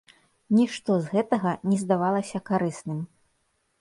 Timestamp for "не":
1.73-1.77